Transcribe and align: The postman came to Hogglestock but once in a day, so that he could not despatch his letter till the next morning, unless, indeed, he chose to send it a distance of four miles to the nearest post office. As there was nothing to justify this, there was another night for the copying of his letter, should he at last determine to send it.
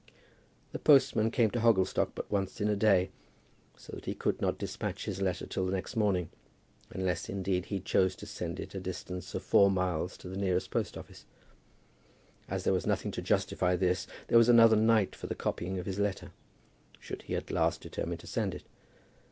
The 0.71 0.79
postman 0.79 1.29
came 1.29 1.51
to 1.51 1.59
Hogglestock 1.59 2.13
but 2.15 2.31
once 2.31 2.59
in 2.59 2.67
a 2.67 2.75
day, 2.75 3.11
so 3.77 3.93
that 3.93 4.05
he 4.05 4.15
could 4.15 4.41
not 4.41 4.57
despatch 4.57 5.05
his 5.05 5.21
letter 5.21 5.45
till 5.45 5.63
the 5.67 5.71
next 5.71 5.95
morning, 5.95 6.31
unless, 6.89 7.29
indeed, 7.29 7.65
he 7.65 7.79
chose 7.79 8.15
to 8.15 8.25
send 8.25 8.59
it 8.59 8.73
a 8.73 8.79
distance 8.79 9.35
of 9.35 9.43
four 9.43 9.69
miles 9.69 10.17
to 10.17 10.27
the 10.27 10.37
nearest 10.39 10.71
post 10.71 10.97
office. 10.97 11.27
As 12.49 12.63
there 12.63 12.73
was 12.73 12.87
nothing 12.87 13.11
to 13.11 13.21
justify 13.21 13.75
this, 13.75 14.07
there 14.27 14.39
was 14.39 14.49
another 14.49 14.75
night 14.75 15.15
for 15.15 15.27
the 15.27 15.35
copying 15.35 15.77
of 15.77 15.85
his 15.85 15.99
letter, 15.99 16.31
should 16.99 17.21
he 17.21 17.35
at 17.35 17.51
last 17.51 17.81
determine 17.81 18.17
to 18.17 18.25
send 18.25 18.55
it. 18.55 18.63